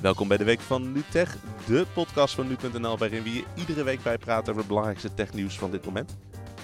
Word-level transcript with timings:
Welkom 0.00 0.28
bij 0.28 0.36
de 0.36 0.44
Week 0.44 0.60
van 0.60 0.92
NuTech, 0.92 1.36
de 1.66 1.86
podcast 1.94 2.34
van 2.34 2.46
nu.nl 2.48 2.98
waarin 2.98 3.22
we 3.22 3.32
je 3.32 3.44
iedere 3.54 3.82
week 3.82 4.02
bij 4.02 4.18
praten 4.18 4.48
over 4.48 4.56
het 4.56 4.66
belangrijkste 4.66 5.14
technieuws 5.14 5.58
van 5.58 5.70
dit 5.70 5.84
moment. 5.84 6.16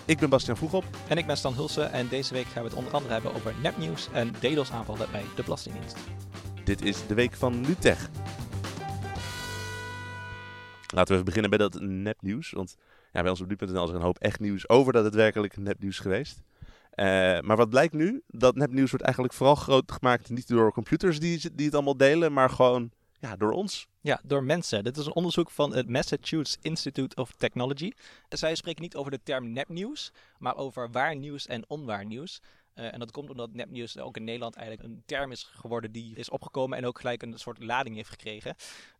Ik 0.04 0.18
ben 0.18 0.28
Bastiaan 0.28 0.56
Vroegop. 0.56 0.84
En 1.08 1.16
ik 1.16 1.26
ben 1.26 1.37
Stan 1.37 1.54
Hulsen 1.54 1.92
en 1.92 2.08
deze 2.08 2.34
week 2.34 2.46
gaan 2.46 2.62
we 2.62 2.68
het 2.68 2.79
onder 2.79 2.92
andere 2.92 3.12
hebben 3.12 3.34
over 3.34 3.54
nepnieuws 3.62 4.08
en 4.12 4.32
DDoS-aanvallen 4.40 5.08
bij 5.12 5.24
de 5.37 5.42
Belastingdienst. 5.42 5.96
Dit 6.64 6.82
is 6.82 7.06
de 7.06 7.14
Week 7.14 7.34
van 7.34 7.60
NuTech. 7.60 8.10
Laten 10.86 11.06
we 11.06 11.12
even 11.12 11.24
beginnen 11.24 11.50
bij 11.50 11.58
dat 11.58 11.80
nepnieuws, 11.80 12.50
want 12.50 12.76
ja, 13.12 13.20
bij 13.20 13.30
ons 13.30 13.40
op 13.40 13.48
nu.nl 13.48 13.84
is 13.84 13.90
er 13.90 13.94
een 13.96 14.02
hoop 14.02 14.18
echt 14.18 14.40
nieuws 14.40 14.68
over 14.68 14.92
dat 14.92 15.04
het 15.04 15.14
werkelijk 15.14 15.56
nepnieuws 15.56 15.98
geweest. 15.98 16.42
Uh, 16.94 17.06
maar 17.40 17.56
wat 17.56 17.68
blijkt 17.68 17.92
nu? 17.92 18.22
Dat 18.26 18.56
nepnieuws 18.56 18.90
wordt 18.90 19.04
eigenlijk 19.04 19.34
vooral 19.34 19.54
groot 19.54 19.92
gemaakt 19.92 20.30
niet 20.30 20.48
door 20.48 20.72
computers 20.72 21.20
die, 21.20 21.51
die 21.55 21.66
het 21.66 21.74
allemaal 21.74 21.96
delen, 21.96 22.33
maar 22.33 22.51
gewoon 22.51 22.91
ja, 23.22 23.36
door 23.36 23.52
ons. 23.52 23.88
Ja, 24.00 24.20
door 24.24 24.44
mensen. 24.44 24.84
Dit 24.84 24.96
is 24.96 25.06
een 25.06 25.14
onderzoek 25.14 25.50
van 25.50 25.74
het 25.74 25.88
Massachusetts 25.88 26.58
Institute 26.60 27.16
of 27.16 27.32
Technology. 27.32 27.92
Zij 28.28 28.54
spreken 28.54 28.82
niet 28.82 28.96
over 28.96 29.10
de 29.10 29.22
term 29.22 29.52
nepnieuws, 29.52 30.12
maar 30.38 30.56
over 30.56 30.90
waar 30.90 31.16
nieuws 31.16 31.46
en 31.46 31.64
onwaar 31.68 32.04
nieuws. 32.04 32.40
Uh, 32.74 32.92
en 32.92 32.98
dat 32.98 33.10
komt 33.10 33.30
omdat 33.30 33.52
nepnieuws 33.52 33.98
ook 33.98 34.16
in 34.16 34.24
Nederland 34.24 34.56
eigenlijk 34.56 34.88
een 34.88 35.02
term 35.06 35.30
is 35.30 35.42
geworden 35.42 35.92
die 35.92 36.16
is 36.16 36.30
opgekomen 36.30 36.78
en 36.78 36.86
ook 36.86 36.98
gelijk 36.98 37.22
een 37.22 37.38
soort 37.38 37.62
lading 37.62 37.96
heeft 37.96 38.08
gekregen. 38.10 38.54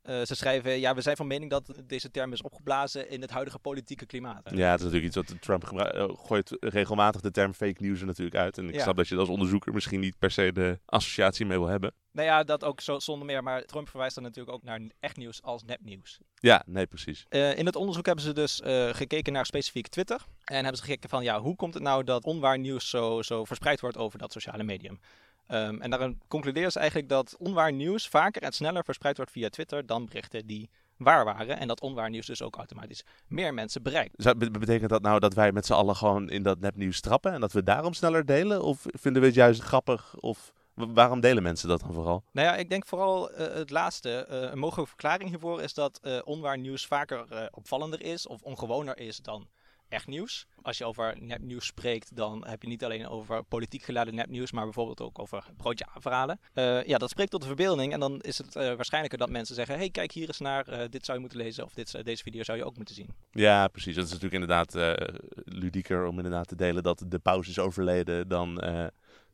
Uh, 0.05 0.23
ze 0.23 0.35
schrijven, 0.35 0.81
ja, 0.81 0.95
we 0.95 1.01
zijn 1.01 1.17
van 1.17 1.27
mening 1.27 1.51
dat 1.51 1.83
deze 1.87 2.11
term 2.11 2.33
is 2.33 2.43
opgeblazen 2.43 3.11
in 3.11 3.21
het 3.21 3.31
huidige 3.31 3.59
politieke 3.59 4.07
klimaat. 4.07 4.51
Ja, 4.51 4.71
het 4.71 4.81
is 4.81 4.87
natuurlijk 4.87 5.05
iets 5.05 5.17
wat 5.17 5.43
Trump 5.43 5.65
gebruikt. 5.65 5.97
Uh, 5.97 6.17
gooit 6.27 6.57
regelmatig 6.61 7.21
de 7.21 7.31
term 7.31 7.55
fake 7.55 7.83
news 7.83 8.01
er 8.01 8.07
natuurlijk 8.07 8.37
uit. 8.37 8.59
En 8.59 8.69
ik 8.69 8.75
Ja. 8.75 8.83
snap 8.83 8.97
dat 8.97 9.09
je 9.09 9.17
als 9.17 9.29
onderzoeker 9.29 9.73
misschien 9.73 10.01
niet 10.01 10.19
per 10.19 10.31
se 10.31 10.53
de 10.53 10.79
associatie 10.85 11.47
mee 11.47 11.59
wil 11.59 11.69
hebben. 11.69 11.95
Nou 12.13 12.27
ja, 12.27 12.43
dat 12.45 12.65
ook 12.65 12.81
zo, 12.81 12.99
zonder 12.99 13.27
meer, 13.27 13.43
maar 13.43 13.65
Trump 13.65 13.89
verwijst 13.89 14.15
dan 14.15 14.25
natuurlijk 14.25 14.55
ook 14.57 14.63
naar 14.63 14.81
echt 15.01 15.17
nieuws 15.17 15.43
als 15.43 15.63
nepnieuws. 15.63 16.19
Ja, 16.35 16.63
nee, 16.67 16.87
precies. 16.87 17.27
Uh, 17.31 17.59
in 17.59 17.67
het 17.67 17.77
onderzoek 17.77 18.07
hebben 18.07 18.25
ze 18.25 18.33
dus 18.33 18.61
uh, 18.61 18.89
gekeken 18.95 19.33
naar 19.33 19.47
specifiek 19.47 19.89
Twitter. 19.89 20.21
En 20.45 20.55
hebben 20.55 20.77
ze 20.77 20.83
gekeken 20.83 21.09
van, 21.09 21.23
ja, 21.23 21.41
hoe 21.41 21.57
komt 21.57 21.75
het 21.75 21.83
nou 21.83 22.05
dat 22.05 22.25
onwaar 22.25 22.59
nieuws 22.59 22.89
zo, 22.91 23.23
zo 23.23 23.45
verspreid 23.45 23.81
wordt 23.81 23.97
over 23.97 24.19
dat 24.19 24.33
sociale 24.33 24.63
medium? 24.63 25.01
Um, 25.49 25.81
en 25.81 25.91
daarin 25.91 26.21
concluderen 26.29 26.73
ze 26.73 26.79
eigenlijk 26.79 27.09
dat 27.09 27.37
onwaar 27.39 27.73
nieuws 27.73 28.09
vaker 28.09 28.43
en 28.43 28.53
sneller 28.53 28.85
verspreid 28.85 29.17
wordt 29.17 29.33
via 29.33 29.49
Twitter 29.49 29.87
dan 29.87 30.07
berichten 30.07 30.47
die 30.47 30.71
waar 30.97 31.25
waren. 31.25 31.59
En 31.59 31.69
dat 31.69 31.81
onwaar 31.81 32.11
nieuws 32.11 32.27
dus 32.27 32.43
ook 32.43 32.57
automatisch 32.57 33.05
meer 33.27 33.55
mensen 33.55 33.83
bereikt. 33.83 34.15
Zou- 34.17 34.51
Betekent 34.51 34.91
dat 34.91 35.03
nou 35.03 35.19
dat 35.19 35.35
wij 35.35 35.53
met 35.53 35.67
z'n 35.67 35.73
allen 35.73 35.97
gewoon 35.97 36.31
in 36.31 36.43
dat 36.43 36.61
nepnieuws 36.61 37.01
trappen 37.01 37.33
en 37.33 37.41
dat 37.41 37.53
we 37.53 37.63
daarom 37.63 37.93
sneller 37.93 38.27
delen? 38.27 38.63
Of 38.63 38.87
vinden 38.87 39.23
we 39.23 39.29
het 39.29 39.37
juist 39.37 39.61
grappig? 39.61 40.17
Of 40.21 40.53
wa- 40.75 40.93
waarom 40.93 41.21
delen 41.21 41.43
mensen 41.43 41.69
dat 41.69 41.81
dan 41.81 41.93
vooral? 41.93 42.25
Nou 42.33 42.47
ja, 42.47 42.57
ik 42.57 42.69
denk 42.71 42.87
vooral 42.87 43.31
uh, 43.31 43.37
het 43.39 43.71
laatste. 43.71 44.27
Uh, 44.31 44.41
een 44.41 44.59
mogelijke 44.59 44.91
verklaring 44.91 45.29
hiervoor 45.29 45.63
is 45.63 45.75
dat 45.75 46.01
uh, 46.03 46.19
onwaar 46.25 46.59
nieuws 46.59 46.87
vaker 46.87 47.49
opvallender 47.51 48.03
is 48.03 48.27
of 48.27 48.43
ongewoner 48.43 48.99
is 48.99 49.17
dan 49.17 49.49
echt 49.93 50.07
nieuws. 50.07 50.47
Als 50.63 50.79
je 50.79 50.85
over 50.85 51.17
nepnieuws 51.21 51.67
spreekt, 51.67 52.17
dan 52.17 52.47
heb 52.47 52.63
je 52.63 52.69
niet 52.69 52.85
alleen 52.85 53.09
over 53.09 53.43
politiek 53.43 53.83
geladen 53.83 54.15
nepnieuws, 54.15 54.53
maar 54.53 54.65
bijvoorbeeld 54.65 55.01
ook 55.01 55.19
over 55.19 55.45
broodje 55.57 55.87
verhalen. 55.99 56.41
Uh, 56.55 56.85
ja, 56.85 56.99
dat 56.99 57.11
spreekt 57.11 57.31
tot 57.31 57.41
de 57.41 57.47
verbeelding 57.47 57.93
en 57.93 58.01
dan 58.01 58.21
is 58.21 58.39
het 58.39 58.57
uh, 58.57 58.75
waarschijnlijker 58.75 59.19
dat 59.19 59.31
mensen 59.31 59.55
zeggen, 59.55 59.77
hey, 59.77 59.91
kijk 59.91 60.13
hier 60.13 60.27
eens 60.27 60.39
naar, 60.39 60.69
uh, 60.69 60.79
dit 60.91 61.05
zou 61.05 61.17
je 61.17 61.25
moeten 61.25 61.43
lezen 61.43 61.65
of 61.65 61.75
dit, 61.75 62.05
deze 62.05 62.23
video 62.23 62.43
zou 62.43 62.59
je 62.59 62.65
ook 62.65 62.77
moeten 62.77 62.95
zien. 62.95 63.09
Ja, 63.31 63.69
precies. 63.69 63.95
Dat 63.95 64.05
is 64.05 64.13
natuurlijk 64.13 64.43
inderdaad 64.43 65.01
ludieker 65.45 66.07
om 66.07 66.17
inderdaad 66.17 66.49
te 66.49 66.57
delen 66.57 66.83
dat 66.83 67.05
de 67.09 67.19
paus 67.19 67.49
is 67.49 67.59
overleden 67.59 68.29
dan 68.29 68.63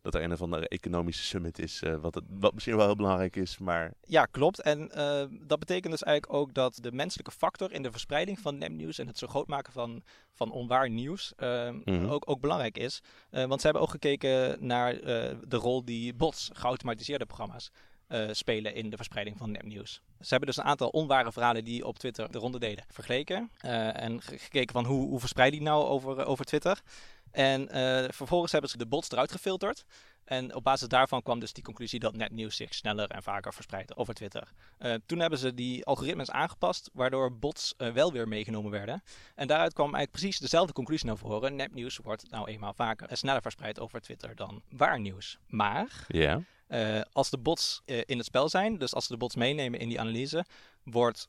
dat 0.02 0.14
er 0.14 0.22
een 0.22 0.32
of 0.32 0.42
andere 0.42 0.68
economische 0.68 1.24
summit 1.24 1.58
is, 1.58 1.82
uh, 1.82 1.96
wat, 1.96 2.14
het, 2.14 2.24
wat 2.28 2.54
misschien 2.54 2.76
wel 2.76 2.86
heel 2.86 2.96
belangrijk 2.96 3.36
is, 3.36 3.58
maar... 3.58 3.92
Ja, 4.00 4.24
klopt. 4.24 4.60
En 4.60 4.90
uh, 4.96 5.24
dat 5.46 5.58
betekent 5.58 5.92
dus 5.92 6.02
eigenlijk 6.02 6.38
ook 6.38 6.54
dat 6.54 6.78
de 6.80 6.92
menselijke 6.92 7.30
factor 7.30 7.72
in 7.72 7.82
de 7.82 7.90
verspreiding 7.90 8.38
van 8.38 8.58
nepnieuws 8.58 8.98
en 8.98 9.06
het 9.06 9.18
zo 9.18 9.26
groot 9.26 9.46
maken 9.46 9.72
van, 9.72 10.02
van 10.32 10.50
onwaar 10.50 10.90
nieuws 10.90 11.32
uh, 11.36 11.70
mm 11.70 11.82
-hmm. 11.84 12.06
ook, 12.06 12.30
ook 12.30 12.40
belangrijk 12.40 12.78
is. 12.78 13.00
Uh, 13.30 13.44
want 13.44 13.60
ze 13.60 13.66
hebben 13.66 13.82
ook 13.82 13.90
gekeken 13.90 14.66
naar 14.66 14.94
de 15.48 15.56
rol 15.56 15.84
die 15.84 16.14
bots, 16.14 16.50
geautomatiseerde 16.52 17.26
programma's, 17.26 17.70
uh, 18.08 18.28
spelen 18.32 18.74
in 18.74 18.90
de 18.90 18.96
verspreiding 18.96 19.36
van 19.38 19.50
nepnieuws. 19.50 19.92
Ze 20.20 20.28
hebben 20.28 20.48
dus 20.48 20.56
een 20.56 20.64
aantal 20.64 20.88
onware 20.88 21.32
verhalen 21.32 21.64
die 21.64 21.86
op 21.86 21.98
Twitter 21.98 22.32
de 22.32 22.38
ronde 22.38 22.58
deden 22.58 22.84
vergeleken. 22.88 23.50
Uh, 23.64 24.02
en 24.02 24.22
gekeken 24.22 24.72
van 24.72 24.84
hoe, 24.84 25.08
hoe 25.08 25.20
verspreid 25.20 25.52
die 25.52 25.62
nou 25.62 25.84
over, 25.84 26.24
over 26.24 26.44
Twitter. 26.44 26.80
En 27.30 27.68
vervolgens 28.12 28.52
hebben 28.52 28.70
ze 28.70 28.78
de 28.78 28.86
bots 28.86 29.10
eruit 29.10 29.32
gefilterd. 29.32 29.84
En 30.24 30.54
op 30.54 30.64
basis 30.64 30.88
daarvan 30.88 31.22
kwam 31.22 31.38
dus 31.38 31.52
die 31.52 31.64
conclusie 31.64 31.98
dat 31.98 32.16
nepnieuws 32.16 32.56
zich 32.56 32.74
sneller 32.74 33.10
en 33.10 33.22
vaker 33.22 33.54
verspreidt 33.54 33.96
over 33.96 34.14
Twitter. 34.14 34.48
Toen 35.06 35.18
hebben 35.18 35.38
ze 35.38 35.54
die 35.54 35.84
algoritmes 35.84 36.30
aangepast, 36.30 36.90
waardoor 36.92 37.38
bots 37.38 37.74
wel 37.76 38.12
weer 38.12 38.28
meegenomen 38.28 38.70
werden. 38.70 39.02
En 39.34 39.46
daaruit 39.46 39.72
kwam 39.72 39.94
eigenlijk 39.94 40.12
precies 40.12 40.38
dezelfde 40.38 40.72
conclusie 40.72 41.06
naar 41.06 41.16
voren. 41.16 41.56
Nepnieuws 41.56 41.96
wordt 41.96 42.30
nou 42.30 42.48
eenmaal 42.48 42.74
vaker 42.74 43.08
en 43.08 43.16
sneller 43.16 43.42
verspreid 43.42 43.80
over 43.80 44.00
Twitter 44.00 44.34
dan 44.34 44.62
waar 44.70 45.00
nieuws. 45.00 45.38
Maar. 45.46 46.06
Uh, 46.68 47.00
als 47.12 47.30
de 47.30 47.38
bots 47.38 47.82
in 47.84 48.16
het 48.16 48.26
spel 48.26 48.48
zijn, 48.48 48.78
dus 48.78 48.94
als 48.94 49.06
ze 49.06 49.12
de 49.12 49.18
bots 49.18 49.36
meenemen 49.36 49.80
in 49.80 49.88
die 49.88 50.00
analyse, 50.00 50.44
wordt 50.82 51.28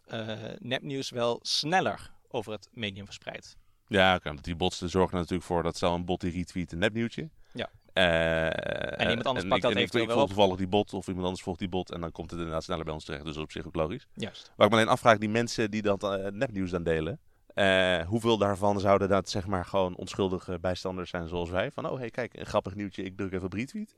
nepnieuws 0.58 1.10
wel 1.10 1.40
sneller 1.42 2.12
over 2.28 2.52
het 2.52 2.70
medium 2.74 3.06
verspreid. 3.06 3.58
Ja, 3.88 4.16
okay, 4.16 4.38
die 4.42 4.56
bots 4.56 4.78
zorgen 4.78 5.14
er 5.14 5.20
natuurlijk 5.20 5.48
voor 5.48 5.64
dat 5.64 5.76
stel 5.76 5.94
een 5.94 6.06
bot 6.06 6.22
die 6.22 6.32
retweet 6.32 6.72
een 6.72 6.78
nepnieuwtje. 6.78 7.30
Ja. 7.54 7.70
En 7.94 9.10
iemand 9.10 9.26
anders 9.26 9.44
en 9.44 9.50
pakt 9.50 9.56
ik, 9.56 9.62
dat 9.62 9.72
en 9.72 9.78
ik, 9.78 9.78
eventueel 9.78 10.04
ik 10.04 10.10
wel 10.10 10.26
toevallig 10.26 10.58
die 10.58 10.68
bot 10.68 10.94
of 10.94 11.08
iemand 11.08 11.26
anders 11.26 11.44
volgt 11.44 11.60
die 11.60 11.70
bot 11.70 11.92
en 11.92 12.02
dan 12.02 12.12
komt 12.12 12.30
het 12.32 12.40
inderdaad 12.40 12.64
sneller 12.64 12.86
bij 12.86 12.94
ons 12.94 13.06
terecht. 13.06 13.24
Dus 13.24 13.34
dat 13.34 13.44
is 13.44 13.48
op 13.48 13.56
zich 13.56 13.66
ook 13.66 13.76
logisch. 13.76 14.08
Juist. 14.14 14.52
Waar 14.56 14.66
ik 14.68 14.74
me 14.74 14.80
alleen 14.80 14.92
afvraag, 14.92 15.18
die 15.18 15.30
mensen 15.30 15.72
die 15.72 15.82
dat 15.82 16.02
nepnieuws 16.34 16.72
dan 16.72 16.84
delen, 16.84 17.20
uh, 17.56 18.02
hoeveel 18.08 18.38
daarvan 18.38 18.80
zouden 18.80 19.10
dat 19.10 19.30
zeg 19.30 19.48
maar 19.48 19.66
gewoon 19.66 19.96
onschuldige 19.96 20.60
bijstanders 20.60 21.10
zijn 21.10 21.28
zoals 21.28 21.50
wij? 21.50 21.72
Van 21.72 21.90
oh 21.90 21.98
hey 21.98 22.10
kijk, 22.10 22.38
een 22.38 22.46
grappig 22.46 22.76
nieuwtje, 22.76 23.04
ik 23.04 23.18
druk 23.18 23.32
even 23.32 23.46
op 23.46 23.54
retweet. 23.54 23.96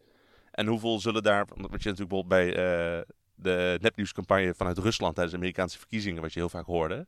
En 0.51 0.67
hoeveel 0.67 0.99
zullen 0.99 1.23
daar, 1.23 1.45
wat 1.47 1.83
je 1.83 1.89
natuurlijk 1.89 2.09
bijvoorbeeld 2.09 2.27
bij 2.27 2.47
uh, 2.47 3.01
de 3.35 3.77
nepnieuwscampagne 3.81 4.53
vanuit 4.53 4.77
Rusland 4.77 5.13
tijdens 5.13 5.35
de 5.35 5.41
Amerikaanse 5.41 5.77
verkiezingen, 5.77 6.21
wat 6.21 6.33
je 6.33 6.39
heel 6.39 6.49
vaak 6.49 6.65
hoorde, 6.65 7.07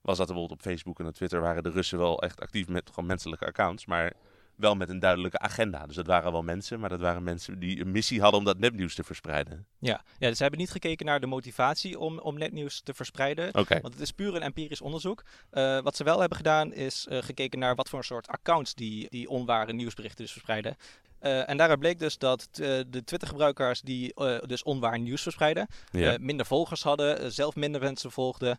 was 0.00 0.16
dat 0.18 0.26
bijvoorbeeld 0.26 0.58
op 0.58 0.66
Facebook 0.66 1.00
en 1.00 1.06
op 1.06 1.14
Twitter 1.14 1.40
waren 1.40 1.62
de 1.62 1.70
Russen 1.70 1.98
wel 1.98 2.22
echt 2.22 2.40
actief 2.40 2.68
met 2.68 2.88
gewoon 2.88 3.06
menselijke 3.06 3.46
accounts, 3.46 3.86
maar 3.86 4.12
wel 4.56 4.74
met 4.74 4.88
een 4.88 4.98
duidelijke 4.98 5.38
agenda. 5.38 5.86
Dus 5.86 5.96
dat 5.96 6.06
waren 6.06 6.32
wel 6.32 6.42
mensen, 6.42 6.80
maar 6.80 6.88
dat 6.88 7.00
waren 7.00 7.22
mensen 7.22 7.58
die 7.58 7.80
een 7.80 7.90
missie 7.90 8.20
hadden 8.20 8.38
om 8.38 8.46
dat 8.46 8.58
nepnieuws 8.58 8.94
te 8.94 9.04
verspreiden. 9.04 9.66
Ja, 9.78 10.04
ja 10.18 10.28
dus 10.28 10.36
ze 10.36 10.42
hebben 10.42 10.60
niet 10.60 10.70
gekeken 10.70 11.06
naar 11.06 11.20
de 11.20 11.26
motivatie 11.26 11.98
om, 11.98 12.18
om 12.18 12.38
nepnieuws 12.38 12.80
te 12.80 12.94
verspreiden. 12.94 13.48
Okay. 13.54 13.80
Want 13.80 13.94
het 13.94 14.02
is 14.02 14.10
puur 14.10 14.34
een 14.34 14.42
empirisch 14.42 14.80
onderzoek. 14.80 15.22
Uh, 15.52 15.80
wat 15.80 15.96
ze 15.96 16.04
wel 16.04 16.20
hebben 16.20 16.36
gedaan 16.36 16.72
is 16.72 17.06
uh, 17.10 17.22
gekeken 17.22 17.58
naar 17.58 17.74
wat 17.74 17.88
voor 17.88 18.04
soort 18.04 18.28
accounts 18.28 18.74
die, 18.74 19.06
die 19.10 19.28
onware 19.28 19.72
nieuwsberichten 19.72 20.22
dus 20.22 20.32
verspreiden. 20.32 20.76
Uh, 21.24 21.48
en 21.48 21.56
daaruit 21.56 21.78
bleek 21.78 21.98
dus 21.98 22.18
dat 22.18 22.48
uh, 22.52 22.80
de 22.88 23.04
Twitter-gebruikers 23.04 23.80
die 23.80 24.12
uh, 24.16 24.38
dus 24.46 24.62
onwaar 24.62 24.98
nieuws 24.98 25.22
verspreiden, 25.22 25.66
ja. 25.90 26.16
minder 26.20 26.46
volgers 26.46 26.82
hadden, 26.82 27.32
zelf 27.32 27.56
minder 27.56 27.80
mensen 27.80 28.10
volgden, 28.10 28.58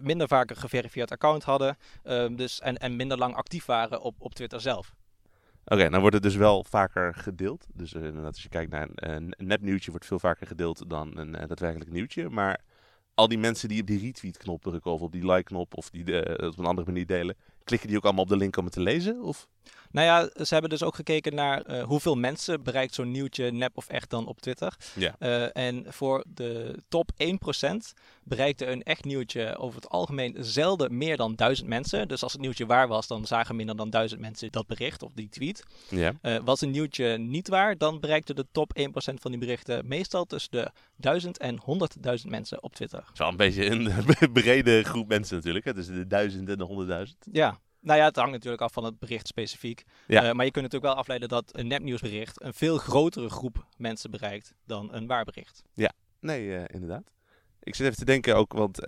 minder 0.00 0.28
vaak 0.28 0.50
een 0.50 0.56
geverifieerd 0.56 1.10
account 1.10 1.44
hadden 1.44 1.76
dus, 2.36 2.60
en, 2.60 2.76
en 2.76 2.96
minder 2.96 3.18
lang 3.18 3.34
actief 3.34 3.64
waren 3.64 4.00
op, 4.00 4.14
op 4.18 4.34
Twitter 4.34 4.60
zelf. 4.60 4.94
Oké, 5.64 5.74
okay, 5.74 5.88
dan 5.88 6.00
wordt 6.00 6.14
het 6.14 6.24
dus 6.24 6.36
wel 6.36 6.64
vaker 6.64 7.14
gedeeld. 7.14 7.66
Dus 7.72 7.92
inderdaad, 7.92 8.32
als 8.32 8.42
je 8.42 8.48
kijkt 8.48 8.70
naar 8.70 8.88
een, 8.94 9.34
een 9.36 9.46
nepnieuwtje, 9.46 9.90
wordt 9.90 10.06
veel 10.06 10.18
vaker 10.18 10.46
gedeeld 10.46 10.90
dan 10.90 11.18
een, 11.18 11.32
daadwerkelijk 11.32 11.90
nieuwtje. 11.90 12.28
Maar 12.28 12.60
al 13.14 13.28
die 13.28 13.38
mensen 13.38 13.68
die 13.68 13.80
op 13.80 13.86
die 13.86 14.00
retweet-knop 14.00 14.62
drukken 14.62 14.92
of 14.92 15.00
op 15.00 15.12
die 15.12 15.32
like-knop 15.32 15.76
of 15.76 15.90
die 15.90 16.02
op 16.46 16.58
een 16.58 16.66
andere 16.66 16.86
manier 16.86 17.06
delen, 17.06 17.36
klikken 17.64 17.88
die 17.88 17.96
ook 17.96 18.04
allemaal 18.04 18.22
op 18.22 18.28
de 18.28 18.36
link 18.36 18.56
om 18.56 18.64
het 18.64 18.72
te 18.72 18.80
lezen? 18.80 19.22
Of? 19.22 19.48
Nou 19.94 20.06
ja, 20.06 20.44
ze 20.44 20.52
hebben 20.52 20.70
dus 20.70 20.82
ook 20.82 20.94
gekeken 20.94 21.34
naar 21.34 21.70
uh, 21.70 21.82
hoeveel 21.82 22.14
mensen 22.14 22.62
bereikt 22.62 22.94
zo'n 22.94 23.10
nieuwtje 23.10 23.50
nep 23.50 23.76
of 23.76 23.88
echt 23.88 24.10
dan 24.10 24.26
op 24.26 24.40
Twitter. 24.40 24.76
Ja. 24.94 25.16
Uh, 25.18 25.56
en 25.56 25.84
voor 25.88 26.24
de 26.28 26.78
top 26.88 27.10
1% 27.22 27.76
bereikte 28.24 28.66
een 28.66 28.82
echt 28.82 29.04
nieuwtje 29.04 29.56
over 29.56 29.80
het 29.80 29.88
algemeen 29.88 30.36
zelden 30.38 30.96
meer 30.96 31.16
dan 31.16 31.34
duizend 31.34 31.68
mensen. 31.68 32.08
Dus 32.08 32.22
als 32.22 32.32
het 32.32 32.40
nieuwtje 32.40 32.66
waar 32.66 32.88
was, 32.88 33.06
dan 33.06 33.26
zagen 33.26 33.56
minder 33.56 33.76
dan 33.76 33.90
duizend 33.90 34.20
mensen 34.20 34.52
dat 34.52 34.66
bericht 34.66 35.02
of 35.02 35.12
die 35.14 35.28
tweet. 35.28 35.64
Ja. 35.88 36.12
Uh, 36.22 36.38
was 36.44 36.60
een 36.60 36.70
nieuwtje 36.70 37.18
niet 37.18 37.48
waar, 37.48 37.78
dan 37.78 38.00
bereikte 38.00 38.34
de 38.34 38.46
top 38.52 38.78
1% 38.78 38.82
van 38.94 39.30
die 39.30 39.40
berichten 39.40 39.88
meestal 39.88 40.24
tussen 40.24 40.50
de 40.50 40.70
1000 40.96 41.38
en 41.38 41.60
100.000 41.60 42.28
mensen 42.28 42.62
op 42.62 42.74
Twitter. 42.74 43.04
Zo 43.12 43.28
een 43.28 43.36
beetje 43.36 43.66
een 43.66 43.92
brede 44.32 44.82
groep 44.82 45.08
mensen 45.08 45.36
natuurlijk, 45.36 45.64
hè? 45.64 45.74
tussen 45.74 45.94
de 45.94 46.06
1000 46.06 46.48
en 46.48 46.58
de 46.58 47.06
100.000. 47.26 47.32
Ja. 47.32 47.53
Nou 47.84 47.98
ja, 47.98 48.04
het 48.04 48.16
hangt 48.16 48.32
natuurlijk 48.32 48.62
af 48.62 48.72
van 48.72 48.84
het 48.84 48.98
bericht 48.98 49.26
specifiek. 49.26 49.84
Ja. 50.06 50.28
Uh, 50.28 50.32
maar 50.32 50.44
je 50.44 50.50
kunt 50.50 50.64
natuurlijk 50.64 50.92
wel 50.92 51.00
afleiden 51.00 51.28
dat 51.28 51.56
een 51.56 51.66
nepnieuwsbericht 51.66 52.42
een 52.42 52.54
veel 52.54 52.78
grotere 52.78 53.28
groep 53.28 53.66
mensen 53.76 54.10
bereikt 54.10 54.54
dan 54.66 54.94
een 54.94 55.06
waar 55.06 55.24
bericht. 55.24 55.62
Ja, 55.74 55.92
nee, 56.20 56.46
uh, 56.46 56.64
inderdaad. 56.66 57.10
Ik 57.62 57.74
zit 57.74 57.86
even 57.86 57.98
te 57.98 58.04
denken 58.04 58.36
ook, 58.36 58.52
want 58.52 58.80
uh, 58.80 58.86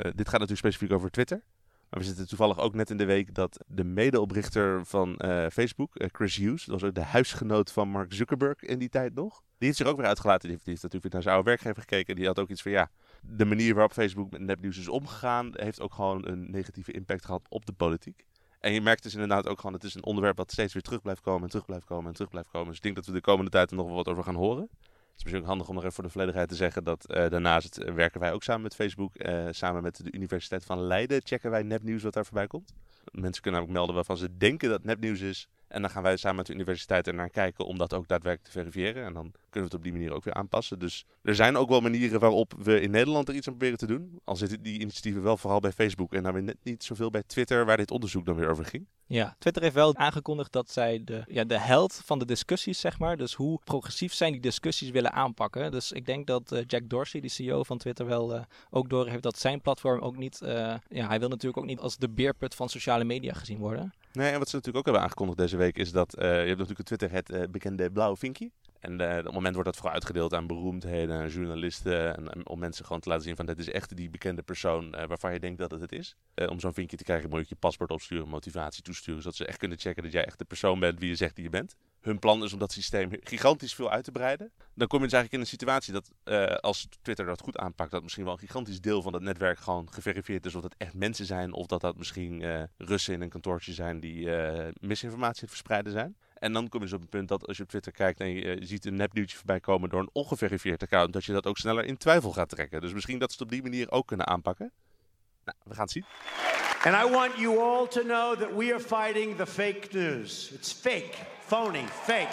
dit 0.00 0.28
gaat 0.28 0.40
natuurlijk 0.40 0.58
specifiek 0.58 0.92
over 0.92 1.10
Twitter. 1.10 1.42
Maar 1.90 2.00
we 2.00 2.06
zitten 2.06 2.28
toevallig 2.28 2.58
ook 2.58 2.74
net 2.74 2.90
in 2.90 2.96
de 2.96 3.04
week 3.04 3.34
dat 3.34 3.64
de 3.66 3.84
medeoprichter 3.84 4.86
van 4.86 5.22
Facebook, 5.52 5.90
Chris 6.12 6.36
Hughes, 6.36 6.64
dat 6.64 6.80
was 6.80 6.88
ook 6.88 6.94
de 6.94 7.02
huisgenoot 7.02 7.72
van 7.72 7.88
Mark 7.88 8.12
Zuckerberg 8.12 8.62
in 8.62 8.78
die 8.78 8.88
tijd 8.88 9.14
nog. 9.14 9.42
Die 9.58 9.68
heeft 9.68 9.76
zich 9.76 9.86
ook 9.86 9.96
weer 9.96 10.06
uitgelaten. 10.06 10.40
Die 10.40 10.50
heeft, 10.50 10.64
die 10.64 10.72
heeft 10.72 10.82
natuurlijk 10.82 11.12
naar 11.12 11.22
zijn 11.22 11.34
oude 11.34 11.50
werkgever 11.50 11.80
gekeken. 11.80 12.16
Die 12.16 12.26
had 12.26 12.38
ook 12.38 12.48
iets 12.48 12.62
van 12.62 12.72
ja, 12.72 12.90
de 13.20 13.44
manier 13.44 13.74
waarop 13.74 13.92
Facebook 13.92 14.30
met 14.30 14.40
nepnieuws 14.40 14.78
is 14.78 14.88
omgegaan, 14.88 15.50
heeft 15.52 15.80
ook 15.80 15.94
gewoon 15.94 16.28
een 16.28 16.50
negatieve 16.50 16.92
impact 16.92 17.24
gehad 17.24 17.46
op 17.48 17.66
de 17.66 17.72
politiek. 17.72 18.26
En 18.60 18.72
je 18.72 18.80
merkt 18.80 19.02
dus 19.02 19.14
inderdaad 19.14 19.46
ook 19.46 19.56
gewoon, 19.60 19.74
het 19.74 19.84
is 19.84 19.94
een 19.94 20.04
onderwerp 20.04 20.36
wat 20.36 20.52
steeds 20.52 20.72
weer 20.72 20.82
terug 20.82 21.02
blijft 21.02 21.20
komen 21.20 21.42
en 21.42 21.48
terug 21.48 21.64
blijft 21.64 21.86
komen 21.86 22.06
en 22.06 22.12
terug 22.12 22.30
blijft 22.30 22.50
komen. 22.50 22.66
Dus 22.68 22.76
ik 22.76 22.82
denk 22.82 22.94
dat 22.94 23.06
we 23.06 23.12
de 23.12 23.20
komende 23.20 23.50
tijd 23.50 23.70
er 23.70 23.76
nog 23.76 23.86
wel 23.86 23.94
wat 23.94 24.08
over 24.08 24.24
gaan 24.24 24.34
horen. 24.34 24.62
Het 24.62 25.28
is 25.28 25.32
misschien 25.32 25.40
ook 25.40 25.46
handig 25.46 25.68
om 25.68 25.74
nog 25.74 25.82
even 25.82 25.94
voor 25.94 26.04
de 26.04 26.10
volledigheid 26.10 26.48
te 26.48 26.54
zeggen 26.54 26.84
dat 26.84 27.06
uh, 27.08 27.28
daarnaast 27.28 27.78
uh, 27.78 27.94
werken 27.94 28.20
wij 28.20 28.32
ook 28.32 28.42
samen 28.42 28.62
met 28.62 28.74
Facebook. 28.74 29.12
Uh, 29.14 29.46
samen 29.50 29.82
met 29.82 29.96
de 30.04 30.12
Universiteit 30.12 30.64
van 30.64 30.80
Leiden 30.80 31.20
checken 31.24 31.50
wij 31.50 31.62
nepnieuws 31.62 32.02
wat 32.02 32.12
daar 32.12 32.24
voorbij 32.24 32.46
komt. 32.46 32.72
Mensen 33.10 33.42
kunnen 33.42 33.60
namelijk 33.60 33.78
melden 33.78 33.94
waarvan 33.94 34.16
ze 34.16 34.36
denken 34.36 34.68
dat 34.68 34.84
nepnieuws 34.84 35.20
is. 35.20 35.48
En 35.70 35.80
dan 35.80 35.90
gaan 35.90 36.02
wij 36.02 36.16
samen 36.16 36.36
met 36.36 36.46
de 36.46 36.52
universiteit 36.52 37.06
er 37.06 37.14
naar 37.14 37.30
kijken 37.30 37.66
om 37.66 37.78
dat 37.78 37.94
ook 37.94 38.08
daadwerkelijk 38.08 38.52
te 38.52 38.58
verifiëren. 38.58 39.04
En 39.04 39.12
dan 39.12 39.32
kunnen 39.50 39.50
we 39.50 39.60
het 39.60 39.74
op 39.74 39.82
die 39.82 39.92
manier 39.92 40.12
ook 40.12 40.24
weer 40.24 40.34
aanpassen. 40.34 40.78
Dus 40.78 41.04
er 41.22 41.34
zijn 41.34 41.56
ook 41.56 41.68
wel 41.68 41.80
manieren 41.80 42.20
waarop 42.20 42.54
we 42.58 42.80
in 42.80 42.90
Nederland 42.90 43.28
er 43.28 43.34
iets 43.34 43.48
aan 43.48 43.56
proberen 43.56 43.78
te 43.78 43.86
doen. 43.86 44.20
Al 44.24 44.36
zitten 44.36 44.62
die 44.62 44.80
initiatieven 44.80 45.22
wel 45.22 45.36
vooral 45.36 45.60
bij 45.60 45.72
Facebook 45.72 46.12
en 46.14 46.22
dan 46.22 46.32
weer 46.32 46.42
net 46.42 46.56
niet 46.62 46.84
zoveel 46.84 47.10
bij 47.10 47.22
Twitter, 47.26 47.66
waar 47.66 47.76
dit 47.76 47.90
onderzoek 47.90 48.26
dan 48.26 48.36
weer 48.36 48.50
over 48.50 48.64
ging. 48.64 48.86
Ja, 49.06 49.36
Twitter 49.38 49.62
heeft 49.62 49.74
wel 49.74 49.96
aangekondigd 49.96 50.52
dat 50.52 50.70
zij 50.70 51.04
de, 51.04 51.22
ja, 51.26 51.44
de 51.44 51.58
held 51.58 52.00
van 52.04 52.18
de 52.18 52.24
discussies, 52.24 52.80
zeg 52.80 52.98
maar, 52.98 53.16
dus 53.16 53.34
hoe 53.34 53.60
progressief 53.64 54.12
zijn 54.12 54.32
die 54.32 54.40
discussies 54.40 54.90
willen 54.90 55.12
aanpakken. 55.12 55.70
Dus 55.70 55.92
ik 55.92 56.06
denk 56.06 56.26
dat 56.26 56.52
uh, 56.52 56.60
Jack 56.66 56.88
Dorsey, 56.88 57.20
die 57.20 57.30
CEO 57.30 57.62
van 57.62 57.78
Twitter, 57.78 58.06
wel 58.06 58.34
uh, 58.34 58.42
ook 58.70 58.88
door 58.88 59.08
heeft 59.08 59.22
dat 59.22 59.38
zijn 59.38 59.60
platform 59.60 60.00
ook 60.00 60.16
niet, 60.16 60.40
uh, 60.42 60.48
ja, 60.88 61.06
hij 61.06 61.18
wil 61.18 61.28
natuurlijk 61.28 61.62
ook 61.62 61.68
niet 61.68 61.78
als 61.78 61.96
de 61.96 62.08
beerput 62.08 62.54
van 62.54 62.68
sociale 62.68 63.04
media 63.04 63.32
gezien 63.32 63.58
worden. 63.58 63.92
Nee, 64.12 64.32
en 64.32 64.38
wat 64.38 64.48
ze 64.48 64.56
natuurlijk 64.56 64.76
ook 64.76 64.84
hebben 64.84 65.02
aangekondigd 65.02 65.38
deze 65.38 65.56
week 65.56 65.78
is 65.78 65.92
dat 65.92 66.14
je 66.16 66.24
hebt 66.24 66.48
natuurlijk 66.48 66.78
op 66.78 66.84
Twitter 66.84 67.12
het 67.12 67.50
bekende 67.52 67.90
blauwe 67.90 68.16
vinkje. 68.16 68.50
En 68.80 69.00
uh, 69.00 69.08
op 69.18 69.24
het 69.24 69.32
moment 69.32 69.54
wordt 69.54 69.68
dat 69.68 69.76
vooral 69.76 69.94
uitgedeeld 69.94 70.34
aan 70.34 70.46
beroemdheden, 70.46 71.28
journalisten. 71.28 72.16
En, 72.16 72.32
en, 72.32 72.48
om 72.48 72.58
mensen 72.58 72.84
gewoon 72.84 73.00
te 73.00 73.08
laten 73.08 73.24
zien 73.24 73.36
van 73.36 73.46
dit 73.46 73.58
is 73.58 73.70
echt 73.70 73.96
die 73.96 74.10
bekende 74.10 74.42
persoon 74.42 74.90
waarvan 74.90 75.32
je 75.32 75.40
denkt 75.40 75.58
dat 75.58 75.70
het 75.70 75.80
het 75.80 75.92
is. 75.92 76.16
Om 76.48 76.60
zo'n 76.60 76.74
vinkje 76.74 76.96
te 76.96 77.04
krijgen 77.04 77.30
moet 77.30 77.40
je 77.40 77.46
je 77.48 77.56
paspoort 77.56 77.90
opsturen, 77.90 78.28
motivatie 78.28 78.82
toesturen. 78.82 79.22
Zodat 79.22 79.36
ze 79.36 79.46
echt 79.46 79.58
kunnen 79.58 79.78
checken 79.78 80.02
dat 80.02 80.12
jij 80.12 80.24
echt 80.24 80.38
de 80.38 80.44
persoon 80.44 80.80
bent 80.80 80.98
wie 80.98 81.08
je 81.08 81.14
zegt 81.14 81.34
die 81.34 81.44
je 81.44 81.50
bent. 81.50 81.76
Hun 82.00 82.18
plan 82.18 82.44
is 82.44 82.52
om 82.52 82.58
dat 82.58 82.72
systeem 82.72 83.10
gigantisch 83.20 83.74
veel 83.74 83.90
uit 83.90 84.04
te 84.04 84.10
breiden. 84.10 84.52
Dan 84.74 84.88
kom 84.88 84.98
je 84.98 85.04
dus 85.04 85.14
eigenlijk 85.14 85.32
in 85.32 85.40
een 85.40 85.46
situatie 85.46 85.92
dat 85.92 86.10
als 86.62 86.88
Twitter 87.02 87.26
dat 87.26 87.40
goed 87.40 87.58
aanpakt, 87.58 87.90
dat 87.90 88.02
misschien 88.02 88.24
wel 88.24 88.32
een 88.32 88.38
gigantisch 88.38 88.80
deel 88.80 89.02
van 89.02 89.12
dat 89.12 89.22
netwerk 89.22 89.58
gewoon 89.58 89.92
geverifieerd 89.92 90.46
is 90.46 90.54
of 90.54 90.62
dat 90.62 90.74
echt 90.78 90.94
mensen 90.94 91.26
zijn. 91.26 91.52
Of 91.52 91.66
dat 91.66 91.80
dat 91.80 91.96
misschien 91.96 92.68
Russen 92.76 93.14
in 93.14 93.20
een 93.20 93.28
kantoortje 93.28 93.72
zijn 93.72 94.00
die 94.00 94.30
misinformatie 94.80 95.48
verspreiden 95.48 95.92
zijn. 95.92 96.16
En 96.34 96.52
dan 96.52 96.68
kom 96.68 96.80
je 96.80 96.86
dus 96.86 96.94
op 96.94 97.00
het 97.00 97.10
punt 97.10 97.28
dat 97.28 97.46
als 97.46 97.56
je 97.56 97.62
op 97.62 97.68
Twitter 97.68 97.92
kijkt 97.92 98.20
en 98.20 98.28
je, 98.28 98.58
ziet 98.60 98.86
een 98.86 98.96
nepnieuwtje 98.96 99.36
voorbij 99.36 99.60
komen 99.60 99.88
door 99.88 100.00
een 100.00 100.10
ongeverifieerd 100.12 100.82
account, 100.82 101.12
dat 101.12 101.24
je 101.24 101.32
dat 101.32 101.46
ook 101.46 101.58
sneller 101.58 101.84
in 101.84 101.96
twijfel 101.96 102.32
gaat 102.32 102.48
trekken. 102.48 102.80
Dus 102.80 102.92
misschien 102.92 103.18
dat 103.18 103.30
ze 103.32 103.36
het 103.36 103.44
op 103.44 103.50
die 103.50 103.62
manier 103.62 103.90
ook 103.90 104.06
kunnen 104.06 104.26
aanpakken. 104.26 104.72
Nou, 105.44 105.58
we 105.64 105.74
gaan 105.74 105.82
het 105.82 105.90
zien. 105.90 106.04
And 106.82 107.06
I 107.06 107.12
want 107.12 107.38
you 107.38 107.58
all 107.58 107.86
to 107.88 108.02
know 108.02 108.38
that 108.40 108.56
we 108.56 108.72
are 108.72 108.80
fighting 108.80 109.36
the 109.36 109.46
fake 109.46 109.88
news. 109.92 110.50
It's 110.50 110.72
fake, 110.72 111.12
phony, 111.50 111.84
fake. 111.86 112.28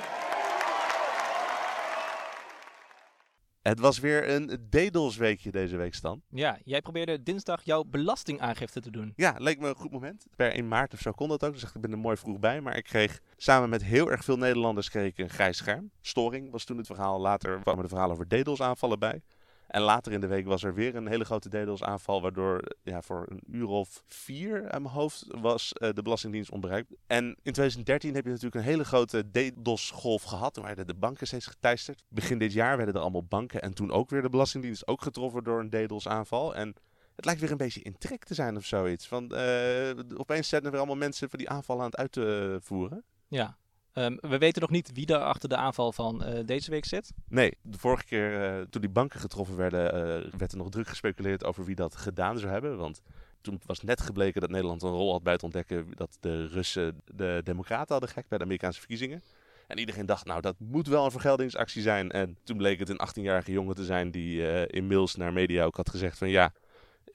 Het 3.61 3.79
was 3.79 3.99
weer 3.99 4.29
een 4.29 4.67
DDoS-weekje 4.69 5.51
deze 5.51 5.77
week, 5.77 5.93
Stan. 5.93 6.21
Ja, 6.29 6.57
jij 6.63 6.81
probeerde 6.81 7.23
dinsdag 7.23 7.63
jouw 7.63 7.83
belastingaangifte 7.83 8.79
te 8.81 8.91
doen. 8.91 9.13
Ja, 9.15 9.35
leek 9.37 9.59
me 9.59 9.67
een 9.67 9.75
goed 9.75 9.91
moment. 9.91 10.25
Per 10.35 10.51
1 10.51 10.67
maart 10.67 10.93
of 10.93 10.99
zo 10.99 11.11
kon 11.11 11.29
dat 11.29 11.45
ook. 11.45 11.53
Dus 11.53 11.63
ik 11.63 11.81
ben 11.81 11.91
er 11.91 11.97
mooi 11.97 12.17
vroeg 12.17 12.39
bij. 12.39 12.61
Maar 12.61 12.77
ik 12.77 12.83
kreeg 12.83 13.19
samen 13.37 13.69
met 13.69 13.83
heel 13.83 14.11
erg 14.11 14.23
veel 14.23 14.37
Nederlanders 14.37 14.89
kreeg 14.89 15.11
ik 15.11 15.17
een 15.17 15.29
grijs 15.29 15.57
scherm. 15.57 15.91
Storing 16.01 16.51
was 16.51 16.63
toen 16.63 16.77
het 16.77 16.85
verhaal. 16.85 17.19
Later 17.19 17.59
kwamen 17.59 17.83
de 17.83 17.89
verhalen 17.89 18.13
over 18.13 18.27
DDoS-aanvallen 18.27 18.99
bij. 18.99 19.21
En 19.67 19.81
later 19.81 20.11
in 20.11 20.19
de 20.19 20.27
week 20.27 20.45
was 20.45 20.63
er 20.63 20.73
weer 20.73 20.95
een 20.95 21.07
hele 21.07 21.25
grote 21.25 21.49
DDoS-aanval, 21.49 22.21
waardoor 22.21 22.61
ja, 22.83 23.01
voor 23.01 23.25
een 23.29 23.43
uur 23.51 23.67
of 23.67 24.03
vier 24.07 24.71
aan 24.71 24.81
mijn 24.81 24.93
hoofd 24.93 25.25
was 25.27 25.73
uh, 25.77 25.89
de 25.93 26.01
Belastingdienst 26.01 26.51
onbereikbaar. 26.51 26.97
En 27.07 27.25
in 27.25 27.53
2013 27.53 28.13
heb 28.13 28.23
je 28.23 28.29
natuurlijk 28.29 28.55
een 28.55 28.71
hele 28.71 28.85
grote 28.85 29.31
DDoS-golf 29.31 30.23
gehad. 30.23 30.57
Werden 30.57 30.87
de 30.87 30.93
banken 30.93 31.27
steeds 31.27 31.45
geteisterd. 31.45 32.03
Begin 32.09 32.37
dit 32.37 32.53
jaar 32.53 32.77
werden 32.77 32.95
er 32.95 33.01
allemaal 33.01 33.23
banken 33.23 33.61
en 33.61 33.73
toen 33.73 33.91
ook 33.91 34.09
weer 34.09 34.21
de 34.21 34.29
Belastingdienst 34.29 34.87
ook 34.87 35.01
getroffen 35.01 35.43
door 35.43 35.59
een 35.59 35.69
DDoS-aanval. 35.69 36.55
En 36.55 36.75
het 37.15 37.25
lijkt 37.25 37.41
weer 37.41 37.51
een 37.51 37.57
beetje 37.57 37.81
in 37.81 37.97
trek 37.97 38.23
te 38.23 38.33
zijn 38.33 38.57
of 38.57 38.65
zoiets. 38.65 39.09
Want 39.09 39.33
uh, 39.33 39.89
opeens 40.15 40.49
zijn 40.49 40.63
er 40.63 40.69
weer 40.69 40.79
allemaal 40.79 40.95
mensen 40.95 41.29
voor 41.29 41.37
die 41.37 41.49
aanval 41.49 41.81
aan 41.81 41.91
het 41.91 42.13
uitvoeren. 42.15 43.03
Ja, 43.27 43.57
Um, 43.97 44.17
we 44.21 44.37
weten 44.37 44.61
nog 44.61 44.69
niet 44.69 44.91
wie 44.93 45.05
daar 45.05 45.21
achter 45.21 45.49
de 45.49 45.55
aanval 45.55 45.91
van 45.91 46.23
uh, 46.23 46.39
deze 46.45 46.71
week 46.71 46.85
zit. 46.85 47.11
Nee, 47.27 47.53
de 47.61 47.77
vorige 47.77 48.05
keer 48.05 48.59
uh, 48.59 48.65
toen 48.69 48.81
die 48.81 48.89
banken 48.89 49.19
getroffen 49.19 49.55
werden, 49.55 49.85
uh, 49.85 50.31
werd 50.37 50.51
er 50.51 50.57
nog 50.57 50.69
druk 50.69 50.87
gespeculeerd 50.87 51.43
over 51.43 51.65
wie 51.65 51.75
dat 51.75 51.95
gedaan 51.95 52.39
zou 52.39 52.51
hebben. 52.51 52.77
Want 52.77 53.01
toen 53.41 53.61
was 53.65 53.81
net 53.81 54.01
gebleken 54.01 54.41
dat 54.41 54.49
Nederland 54.49 54.83
een 54.83 54.89
rol 54.89 55.11
had 55.11 55.23
bij 55.23 55.33
het 55.33 55.43
ontdekken 55.43 55.87
dat 55.95 56.17
de 56.19 56.47
Russen 56.47 57.01
de 57.05 57.41
democraten 57.43 57.91
hadden 57.91 58.09
gek 58.09 58.27
bij 58.27 58.37
de 58.37 58.43
Amerikaanse 58.43 58.79
verkiezingen. 58.79 59.21
En 59.67 59.77
iedereen 59.77 60.05
dacht, 60.05 60.25
nou, 60.25 60.41
dat 60.41 60.55
moet 60.57 60.87
wel 60.87 61.05
een 61.05 61.11
vergeldingsactie 61.11 61.81
zijn. 61.81 62.11
En 62.11 62.37
toen 62.43 62.57
bleek 62.57 62.79
het 62.79 62.89
een 62.89 63.01
18-jarige 63.09 63.51
jongen 63.51 63.75
te 63.75 63.85
zijn 63.85 64.11
die 64.11 64.67
in 64.67 64.87
mails 64.87 65.15
naar 65.15 65.33
media 65.33 65.63
ook 65.63 65.75
had 65.75 65.89
gezegd 65.89 66.17
van 66.17 66.29
ja, 66.29 66.53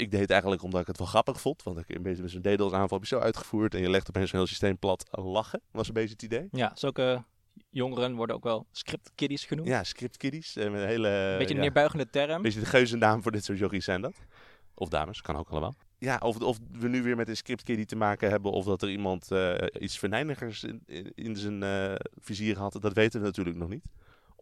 ik 0.02 0.10
deed 0.10 0.20
het 0.20 0.30
eigenlijk 0.30 0.62
omdat 0.62 0.80
ik 0.80 0.86
het 0.86 0.98
wel 0.98 1.06
grappig 1.06 1.40
vond. 1.40 1.62
Want 1.62 1.78
ik 1.78 2.00
met 2.00 2.30
zo'n 2.30 2.42
DDoS 2.42 2.72
aanval 2.72 2.98
heb 2.98 3.08
je 3.08 3.14
zo 3.14 3.20
uitgevoerd. 3.20 3.74
En 3.74 3.80
je 3.80 3.90
legt 3.90 4.08
opeens 4.08 4.32
een 4.32 4.38
heel 4.38 4.46
systeem 4.46 4.78
plat. 4.78 5.08
Lachen 5.10 5.60
was 5.70 5.88
een 5.88 5.94
beetje 5.94 6.12
het 6.12 6.22
idee. 6.22 6.48
Ja, 6.50 6.72
zulke 6.74 7.24
jongeren 7.70 8.14
worden 8.14 8.36
ook 8.36 8.44
wel 8.44 8.66
script 8.70 9.10
kiddies 9.14 9.44
genoemd. 9.44 9.68
Ja, 9.68 9.84
script 9.84 10.16
kiddies. 10.16 10.56
Eh, 10.56 10.70
met 10.70 10.80
een 10.80 10.86
hele... 10.86 11.34
Beetje 11.38 11.48
een 11.48 11.54
ja, 11.54 11.60
neerbuigende 11.60 12.10
term. 12.10 12.30
Een 12.30 12.42
beetje 12.42 12.60
de 12.60 12.66
geuzennaam 12.66 13.22
voor 13.22 13.32
dit 13.32 13.44
soort 13.44 13.58
jochies 13.58 13.84
zijn 13.84 14.00
dat. 14.00 14.14
Of 14.74 14.88
dames, 14.88 15.22
kan 15.22 15.36
ook 15.36 15.48
allemaal. 15.48 15.74
Ja, 15.98 16.18
of, 16.22 16.40
of 16.40 16.58
we 16.72 16.88
nu 16.88 17.02
weer 17.02 17.16
met 17.16 17.28
een 17.28 17.36
script 17.36 17.62
kiddie 17.62 17.86
te 17.86 17.96
maken 17.96 18.30
hebben. 18.30 18.52
Of 18.52 18.64
dat 18.64 18.82
er 18.82 18.90
iemand 18.90 19.30
uh, 19.32 19.54
iets 19.78 19.98
verneinigers 19.98 20.64
in, 20.64 20.82
in, 20.86 21.12
in 21.14 21.36
zijn 21.36 21.62
uh, 21.62 21.94
vizier 22.20 22.58
had. 22.58 22.76
Dat 22.80 22.92
weten 22.92 23.20
we 23.20 23.26
natuurlijk 23.26 23.56
nog 23.56 23.68
niet. 23.68 23.84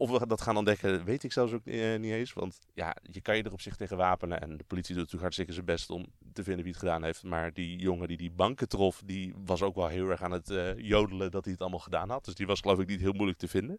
Of 0.00 0.11
we 0.11 0.26
dat 0.26 0.41
gaan 0.41 0.56
ontdekken, 0.56 1.05
weet 1.05 1.23
ik 1.23 1.32
zelfs 1.32 1.52
ook 1.52 1.64
uh, 1.64 1.99
niet 1.99 2.12
eens. 2.12 2.32
Want 2.32 2.58
ja, 2.75 2.97
je 3.02 3.20
kan 3.20 3.37
je 3.37 3.43
er 3.43 3.52
op 3.52 3.61
zich 3.61 3.76
tegen 3.76 3.97
wapenen. 3.97 4.41
En 4.41 4.56
de 4.56 4.64
politie 4.64 4.94
doet 4.94 5.02
natuurlijk 5.05 5.23
hartstikke 5.23 5.52
zijn 5.52 5.64
best 5.64 5.91
om 5.91 6.06
te 6.32 6.43
vinden 6.43 6.62
wie 6.62 6.73
het 6.73 6.82
gedaan 6.82 7.02
heeft. 7.02 7.23
Maar 7.23 7.52
die 7.52 7.79
jongen 7.79 8.08
die 8.08 8.17
die 8.17 8.31
banken 8.31 8.69
trof, 8.69 9.02
die 9.05 9.35
was 9.44 9.62
ook 9.62 9.75
wel 9.75 9.87
heel 9.87 10.11
erg 10.11 10.23
aan 10.23 10.31
het 10.31 10.50
uh, 10.50 10.79
jodelen 10.79 11.31
dat 11.31 11.44
hij 11.44 11.52
het 11.52 11.62
allemaal 11.62 11.81
gedaan 11.81 12.11
had. 12.11 12.25
Dus 12.25 12.35
die 12.35 12.47
was 12.47 12.61
geloof 12.61 12.79
ik 12.79 12.88
niet 12.88 13.00
heel 13.00 13.12
moeilijk 13.12 13.38
te 13.38 13.49
vinden. 13.49 13.79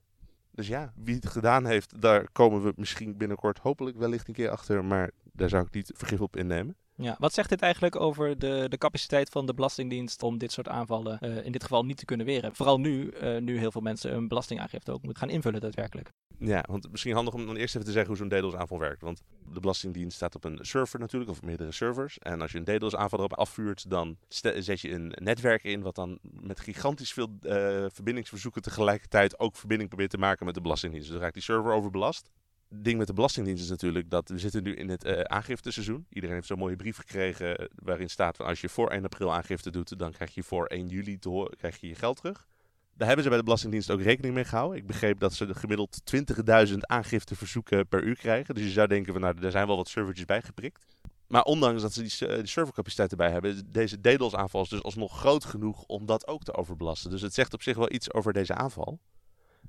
Dus 0.51 0.67
ja, 0.67 0.93
wie 0.95 1.15
het 1.15 1.27
gedaan 1.27 1.65
heeft, 1.65 2.01
daar 2.01 2.31
komen 2.31 2.63
we 2.63 2.73
misschien 2.75 3.17
binnenkort 3.17 3.59
hopelijk 3.59 3.97
wellicht 3.97 4.27
een 4.27 4.33
keer 4.33 4.49
achter. 4.49 4.85
Maar 4.85 5.11
daar 5.33 5.49
zou 5.49 5.65
ik 5.65 5.73
niet 5.73 5.91
vergif 5.95 6.21
op 6.21 6.35
innemen. 6.35 6.75
Ja, 7.01 7.15
wat 7.19 7.33
zegt 7.33 7.49
dit 7.49 7.61
eigenlijk 7.61 7.95
over 7.95 8.39
de, 8.39 8.65
de 8.69 8.77
capaciteit 8.77 9.29
van 9.29 9.45
de 9.45 9.53
Belastingdienst 9.53 10.23
om 10.23 10.37
dit 10.37 10.51
soort 10.51 10.67
aanvallen 10.67 11.19
uh, 11.21 11.45
in 11.45 11.51
dit 11.51 11.63
geval 11.63 11.85
niet 11.85 11.97
te 11.97 12.05
kunnen 12.05 12.25
weren? 12.25 12.55
Vooral 12.55 12.79
nu, 12.79 13.13
uh, 13.23 13.37
nu 13.37 13.57
heel 13.57 13.71
veel 13.71 13.81
mensen 13.81 14.13
een 14.13 14.27
belastingaangifte 14.27 14.91
ook 14.91 15.03
moeten 15.03 15.21
gaan 15.21 15.29
invullen 15.29 15.61
daadwerkelijk. 15.61 16.11
Ja, 16.37 16.63
want 16.67 16.91
misschien 16.91 17.13
handig 17.13 17.33
om 17.33 17.45
dan 17.45 17.55
eerst 17.55 17.75
even 17.75 17.87
te 17.87 17.93
zeggen 17.93 18.17
hoe 18.17 18.29
zo'n 18.29 18.39
DDoS-aanval 18.39 18.79
werkt. 18.79 19.01
Want 19.01 19.21
de 19.53 19.59
Belastingdienst 19.59 20.15
staat 20.15 20.35
op 20.35 20.43
een 20.43 20.59
server 20.61 20.99
natuurlijk, 20.99 21.31
of 21.31 21.41
meerdere 21.41 21.71
servers. 21.71 22.19
En 22.19 22.41
als 22.41 22.51
je 22.51 22.57
een 22.57 22.77
DDoS-aanval 22.77 23.19
erop 23.19 23.33
afvuurt, 23.33 23.89
dan 23.89 24.17
zet 24.27 24.81
je 24.81 24.91
een 24.91 25.13
netwerk 25.15 25.63
in 25.63 25.81
wat 25.81 25.95
dan 25.95 26.19
met 26.21 26.59
gigantisch 26.59 27.13
veel 27.13 27.27
uh, 27.41 27.51
verbindingsverzoeken 27.93 28.61
tegelijkertijd 28.61 29.39
ook 29.39 29.55
verbinding 29.55 29.89
probeert 29.89 30.11
te 30.11 30.17
maken 30.17 30.45
met 30.45 30.55
de 30.55 30.61
Belastingdienst. 30.61 31.07
Dus 31.07 31.15
dan 31.15 31.25
raakt 31.25 31.37
die 31.37 31.43
server 31.43 31.71
overbelast 31.71 32.29
ding 32.73 32.97
met 32.97 33.07
de 33.07 33.13
Belastingdienst 33.13 33.63
is 33.63 33.69
natuurlijk 33.69 34.09
dat 34.09 34.29
we 34.29 34.37
zitten 34.37 34.63
nu 34.63 34.75
in 34.75 34.89
het 34.89 35.05
uh, 35.05 35.19
aangifteseizoen. 35.19 36.05
Iedereen 36.09 36.35
heeft 36.35 36.47
zo'n 36.47 36.57
mooie 36.57 36.75
brief 36.75 36.97
gekregen 36.97 37.61
uh, 37.61 37.67
waarin 37.75 38.09
staat 38.09 38.37
van 38.37 38.45
als 38.45 38.61
je 38.61 38.69
voor 38.69 38.89
1 38.89 39.03
april 39.03 39.33
aangifte 39.33 39.71
doet, 39.71 39.99
dan 39.99 40.11
krijg 40.11 40.33
je 40.33 40.43
voor 40.43 40.65
1 40.65 40.87
juli 40.87 41.19
krijg 41.57 41.77
je 41.77 41.87
je 41.87 41.95
geld 41.95 42.17
terug. 42.17 42.47
Daar 42.93 43.07
hebben 43.07 43.23
ze 43.23 43.29
bij 43.29 43.37
de 43.37 43.43
Belastingdienst 43.43 43.91
ook 43.91 44.01
rekening 44.01 44.33
mee 44.33 44.43
gehouden. 44.43 44.77
Ik 44.77 44.87
begreep 44.87 45.19
dat 45.19 45.33
ze 45.33 45.53
gemiddeld 45.53 46.01
20.000 46.69 46.77
aangifteverzoeken 46.77 47.87
per 47.87 48.03
uur 48.03 48.15
krijgen. 48.15 48.55
Dus 48.55 48.63
je 48.63 48.69
zou 48.69 48.87
denken 48.87 49.13
van 49.13 49.21
nou, 49.21 49.35
er 49.41 49.51
zijn 49.51 49.67
wel 49.67 49.77
wat 49.77 49.89
servertjes 49.89 50.25
bijgeprikt. 50.25 50.85
Maar 51.27 51.43
ondanks 51.43 51.81
dat 51.81 51.93
ze 51.93 52.01
die, 52.01 52.29
uh, 52.29 52.35
die 52.35 52.47
servercapaciteit 52.47 53.11
erbij 53.11 53.31
hebben, 53.31 53.71
deze 53.71 54.01
DDoS-aanval 54.01 54.61
is 54.61 54.69
dus 54.69 54.83
alsnog 54.83 55.19
groot 55.19 55.45
genoeg 55.45 55.83
om 55.83 56.05
dat 56.05 56.27
ook 56.27 56.43
te 56.43 56.55
overbelasten. 56.55 57.09
Dus 57.09 57.21
het 57.21 57.33
zegt 57.33 57.53
op 57.53 57.61
zich 57.61 57.77
wel 57.77 57.91
iets 57.91 58.13
over 58.13 58.33
deze 58.33 58.53
aanval 58.53 58.99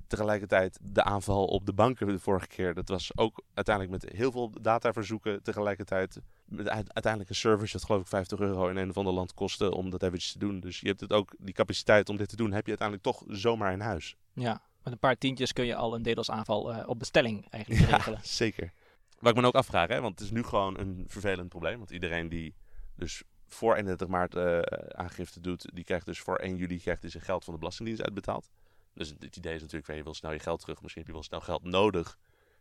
tegelijkertijd 0.07 0.79
de 0.81 1.03
aanval 1.03 1.45
op 1.45 1.65
de 1.65 1.73
banken 1.73 2.07
de 2.07 2.19
vorige 2.19 2.47
keer. 2.47 2.73
Dat 2.73 2.89
was 2.89 3.17
ook 3.17 3.43
uiteindelijk 3.53 4.03
met 4.03 4.13
heel 4.13 4.31
veel 4.31 4.51
dataverzoeken 4.61 5.43
tegelijkertijd. 5.43 6.19
Met 6.45 6.69
uiteindelijk 6.69 7.29
een 7.29 7.35
service 7.35 7.71
dat 7.71 7.85
geloof 7.85 8.01
ik 8.01 8.07
50 8.07 8.39
euro 8.39 8.67
in 8.67 8.77
een 8.77 8.89
of 8.89 8.97
ander 8.97 9.13
land 9.13 9.33
kostte 9.33 9.75
om 9.75 9.89
dat 9.89 10.03
eventjes 10.03 10.31
te 10.31 10.39
doen. 10.39 10.59
Dus 10.59 10.79
je 10.79 10.87
hebt 10.87 10.99
het 10.99 11.13
ook, 11.13 11.35
die 11.37 11.53
capaciteit 11.53 12.09
om 12.09 12.17
dit 12.17 12.29
te 12.29 12.35
doen, 12.35 12.51
heb 12.51 12.63
je 12.63 12.77
uiteindelijk 12.77 13.07
toch 13.07 13.23
zomaar 13.27 13.71
in 13.71 13.79
huis. 13.79 14.15
Ja, 14.33 14.61
met 14.83 14.93
een 14.93 14.99
paar 14.99 15.17
tientjes 15.17 15.53
kun 15.53 15.65
je 15.65 15.75
al 15.75 15.95
een 15.95 16.03
DDoS-aanval 16.03 16.73
uh, 16.73 16.83
op 16.85 16.99
bestelling 16.99 17.49
eigenlijk 17.49 17.89
ja, 17.89 17.95
regelen. 17.95 18.19
zeker. 18.43 18.71
Wat 19.19 19.35
ik 19.35 19.41
me 19.41 19.47
ook 19.47 19.55
afvraag, 19.55 19.87
hè, 19.87 20.01
want 20.01 20.19
het 20.19 20.27
is 20.27 20.33
nu 20.33 20.43
gewoon 20.43 20.79
een 20.79 21.05
vervelend 21.07 21.49
probleem. 21.49 21.77
Want 21.77 21.91
iedereen 21.91 22.29
die 22.29 22.55
dus 22.95 23.23
voor 23.47 23.75
31 23.75 24.07
maart 24.07 24.35
uh, 24.35 24.59
aangifte 24.87 25.39
doet, 25.39 25.69
die 25.73 25.83
krijgt 25.83 26.05
dus 26.05 26.19
voor 26.19 26.35
1 26.35 26.55
juli 26.55 26.79
krijgt 26.79 27.01
dus 27.01 27.11
zijn 27.11 27.23
geld 27.23 27.43
van 27.43 27.53
de 27.53 27.59
Belastingdienst 27.59 28.03
uitbetaald. 28.03 28.49
Dus 28.93 29.09
het 29.19 29.35
idee 29.35 29.55
is 29.55 29.61
natuurlijk, 29.61 29.93
je 29.93 30.03
wil 30.03 30.13
snel 30.13 30.31
je 30.31 30.39
geld 30.39 30.59
terug, 30.59 30.81
misschien 30.81 31.01
heb 31.01 31.11
je 31.11 31.17
wel 31.17 31.27
snel 31.27 31.41
geld 31.41 31.63
nodig. 31.63 32.17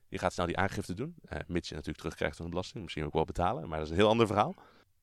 Je 0.08 0.18
gaat 0.18 0.32
snel 0.32 0.46
die 0.46 0.56
aangifte 0.56 0.94
doen, 0.94 1.14
uh, 1.24 1.38
mits 1.46 1.68
je 1.68 1.74
natuurlijk 1.74 1.98
terugkrijgt 1.98 2.36
van 2.36 2.44
de 2.44 2.50
belasting. 2.50 2.82
Misschien 2.82 3.04
ook 3.04 3.12
wel 3.12 3.24
betalen, 3.24 3.68
maar 3.68 3.78
dat 3.78 3.86
is 3.86 3.92
een 3.92 3.98
heel 3.98 4.08
ander 4.08 4.26
verhaal. 4.26 4.54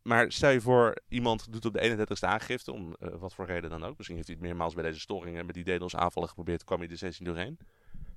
Maar 0.01 0.31
stel 0.31 0.49
je 0.49 0.61
voor, 0.61 0.97
iemand 1.07 1.51
doet 1.51 1.65
op 1.65 1.73
de 1.73 1.97
31ste 1.97 2.27
aangifte, 2.27 2.71
om 2.71 2.95
uh, 2.99 3.09
wat 3.15 3.33
voor 3.33 3.45
reden 3.45 3.69
dan 3.69 3.83
ook. 3.83 3.97
Misschien 3.97 4.15
heeft 4.15 4.27
hij 4.27 4.37
het 4.39 4.47
meermaals 4.47 4.73
bij 4.73 4.83
deze 4.83 4.99
storingen 4.99 5.45
met 5.45 5.55
die 5.55 5.63
DDoS 5.63 5.95
aanvallen 5.95 6.29
geprobeerd, 6.29 6.63
kwam 6.63 6.79
hij 6.79 6.89
er 6.89 6.97
steeds 6.97 7.17
doorheen. 7.17 7.59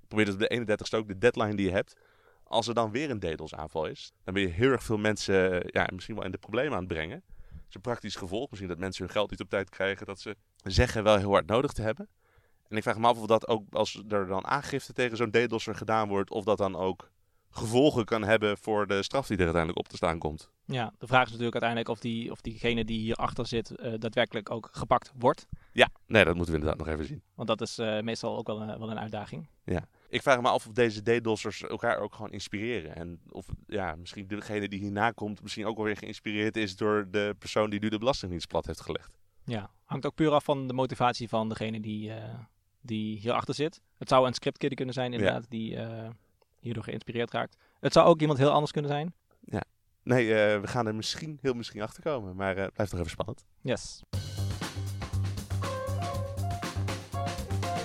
Probeer 0.08 0.26
het 0.26 0.34
op 0.34 0.40
de 0.40 0.76
31ste 0.76 0.98
ook, 0.98 1.08
de 1.08 1.18
deadline 1.18 1.54
die 1.54 1.66
je 1.66 1.72
hebt. 1.72 1.96
Als 2.44 2.68
er 2.68 2.74
dan 2.74 2.90
weer 2.90 3.10
een 3.10 3.18
DDoS 3.18 3.54
aanval 3.54 3.86
is, 3.86 4.12
dan 4.24 4.34
ben 4.34 4.42
je 4.42 4.48
heel 4.48 4.70
erg 4.70 4.82
veel 4.82 4.98
mensen 4.98 5.62
ja, 5.66 5.88
misschien 5.92 6.14
wel 6.14 6.24
in 6.24 6.30
de 6.30 6.38
problemen 6.38 6.72
aan 6.72 6.78
het 6.78 6.88
brengen. 6.88 7.22
Dat 7.50 7.68
is 7.68 7.74
een 7.74 7.80
praktisch 7.80 8.16
gevolg. 8.16 8.50
Misschien 8.50 8.70
dat 8.70 8.78
mensen 8.78 9.04
hun 9.04 9.12
geld 9.12 9.30
niet 9.30 9.40
op 9.40 9.48
tijd 9.48 9.70
krijgen, 9.70 10.06
dat 10.06 10.20
ze 10.20 10.36
zeggen 10.62 11.02
wel 11.02 11.16
heel 11.16 11.30
hard 11.30 11.46
nodig 11.46 11.72
te 11.72 11.82
hebben. 11.82 12.08
En 12.72 12.78
ik 12.78 12.82
vraag 12.82 12.98
me 12.98 13.06
af 13.06 13.18
of 13.18 13.26
dat 13.26 13.48
ook, 13.48 13.64
als 13.70 14.02
er 14.08 14.26
dan 14.26 14.46
aangifte 14.46 14.92
tegen 14.92 15.16
zo'n 15.16 15.30
DDoS'er 15.30 15.74
gedaan 15.74 16.08
wordt, 16.08 16.30
of 16.30 16.44
dat 16.44 16.58
dan 16.58 16.76
ook 16.76 17.10
gevolgen 17.50 18.04
kan 18.04 18.24
hebben 18.24 18.58
voor 18.58 18.86
de 18.86 19.02
straf 19.02 19.26
die 19.26 19.36
er 19.36 19.42
uiteindelijk 19.42 19.84
op 19.84 19.88
te 19.88 19.96
staan 19.96 20.18
komt. 20.18 20.50
Ja, 20.64 20.92
de 20.98 21.06
vraag 21.06 21.24
is 21.24 21.30
natuurlijk 21.30 21.62
uiteindelijk 21.62 21.90
of, 21.90 22.00
die, 22.00 22.30
of 22.30 22.40
diegene 22.40 22.84
die 22.84 22.98
hierachter 22.98 23.46
zit 23.46 23.70
uh, 23.70 23.94
daadwerkelijk 23.98 24.50
ook 24.50 24.68
gepakt 24.72 25.12
wordt. 25.18 25.46
Ja, 25.72 25.88
nee, 26.06 26.24
dat 26.24 26.34
moeten 26.34 26.54
we 26.54 26.60
inderdaad 26.60 26.86
nog 26.86 26.94
even 26.94 27.06
zien. 27.06 27.22
Want 27.34 27.48
dat 27.48 27.60
is 27.60 27.78
uh, 27.78 28.00
meestal 28.00 28.36
ook 28.36 28.46
wel 28.46 28.62
een, 28.62 28.78
wel 28.78 28.90
een 28.90 28.98
uitdaging. 28.98 29.48
Ja, 29.64 29.86
ik 30.08 30.22
vraag 30.22 30.40
me 30.40 30.48
af 30.48 30.66
of 30.66 30.72
deze 30.72 31.02
DDoS'ers 31.02 31.62
elkaar 31.62 31.98
ook 31.98 32.14
gewoon 32.14 32.32
inspireren. 32.32 32.94
En 32.94 33.20
of 33.28 33.46
ja, 33.66 33.94
misschien 33.94 34.26
degene 34.26 34.68
die 34.68 34.80
hierna 34.80 35.10
komt 35.10 35.42
misschien 35.42 35.66
ook 35.66 35.78
alweer 35.78 35.96
geïnspireerd 35.96 36.56
is 36.56 36.76
door 36.76 37.08
de 37.10 37.34
persoon 37.38 37.70
die 37.70 37.80
nu 37.80 37.88
de 37.88 37.98
Belastingdienst 37.98 38.48
plat 38.48 38.66
heeft 38.66 38.80
gelegd. 38.80 39.18
Ja, 39.44 39.70
hangt 39.84 40.06
ook 40.06 40.14
puur 40.14 40.30
af 40.30 40.44
van 40.44 40.66
de 40.66 40.72
motivatie 40.72 41.28
van 41.28 41.48
degene 41.48 41.80
die, 41.80 42.08
uh, 42.08 42.14
die 42.82 43.18
hierachter 43.18 43.54
zit. 43.54 43.80
Het 43.98 44.08
zou 44.08 44.26
een 44.26 44.34
scriptkidder 44.34 44.76
kunnen 44.76 44.94
zijn 44.94 45.12
inderdaad, 45.12 45.42
ja. 45.42 45.48
die 45.48 45.78
hierdoor 46.58 46.84
geïnspireerd 46.84 47.30
raakt. 47.30 47.56
Het 47.80 47.92
zou 47.92 48.06
ook 48.06 48.20
iemand 48.20 48.38
heel 48.38 48.50
anders 48.50 48.72
kunnen 48.72 48.90
zijn. 48.90 49.14
Ja. 49.40 49.62
Nee, 50.02 50.26
uh, 50.26 50.60
we 50.60 50.66
gaan 50.66 50.86
er 50.86 50.94
misschien, 50.94 51.38
heel 51.40 51.54
misschien 51.54 51.82
achter 51.82 52.02
komen. 52.02 52.36
Maar 52.36 52.58
uh, 52.58 52.66
blijft 52.74 52.92
nog 52.92 53.00
even 53.00 53.10
spannend. 53.10 53.44
Yes. 53.60 54.02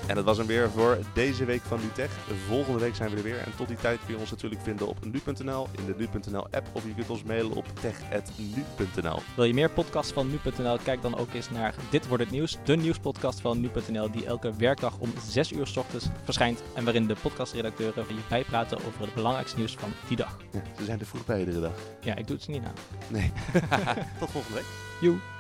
En 0.08 0.16
dat 0.16 0.24
was 0.24 0.38
hem 0.38 0.48
weer 0.48 0.70
voor 0.70 0.98
deze 1.14 1.46
week 1.46 1.62
van 1.62 1.80
NuTech. 1.82 2.12
Volgende 2.48 2.80
week 2.80 2.96
zijn 2.96 3.10
we 3.10 3.18
er 3.18 3.24
weer. 3.24 3.38
En 3.38 3.56
tot 3.56 3.68
die 3.68 3.78
tijd 3.78 4.00
kun 4.06 4.14
je 4.14 4.20
ons 4.20 4.32
natuurlijk 4.32 4.62
vinden 4.62 4.88
op 4.88 5.06
nu.nl, 5.06 5.68
in 5.78 5.86
de 5.86 5.96
nu.nl 5.98 6.48
app 6.52 6.68
of 6.72 6.84
je 6.86 6.94
kunt 6.94 7.10
ons 7.10 7.24
mailen 7.24 7.52
op 7.52 7.66
tech.nu.nl. 7.80 9.20
Wil 9.36 9.46
je 9.46 9.54
meer 9.54 9.70
podcasts 9.70 10.14
van 10.14 10.28
nu.nl? 10.30 10.78
Kijk 10.84 11.02
dan 11.02 11.18
ook 11.18 11.34
eens 11.34 11.50
naar 11.50 11.76
Dit 11.90 12.08
wordt 12.08 12.24
het 12.24 12.32
nieuws, 12.32 12.58
de 12.64 12.76
nieuwspodcast 12.76 13.42
van 13.42 13.60
nu.nl 13.60 14.12
die 14.12 14.26
elke 14.26 14.54
werkdag 14.58 14.98
om 14.98 15.14
6 15.30 15.52
uur 15.52 15.68
s 15.68 15.78
ochtends 15.78 16.06
verschijnt 16.24 16.64
en 16.76 16.84
waarin 16.84 17.08
de 17.08 17.16
podcastredacteuren 17.22 18.06
je 18.08 18.16
bijpraten 18.30 18.78
over 18.78 19.02
het 19.02 19.14
belangrijkste 19.14 19.58
nieuws 19.58 19.76
van 19.76 19.90
die 20.08 20.18
dag. 20.18 20.38
Ja, 20.52 20.62
ze 20.78 20.84
zijn 20.86 21.00
er 21.00 21.06
vroeg 21.06 21.26
bij 21.26 21.40
iedere 21.40 21.60
dag. 21.60 21.74
Ja, 22.02 22.16
ik 22.16 22.28
doe 22.28 22.36
het 22.36 22.46
ze 22.46 22.52
niet 22.52 22.62
na. 22.62 22.74
Nee. 23.08 23.32
tot 24.20 24.32
volgende 24.32 24.58
week. 24.58 24.66
Joe. 25.02 25.37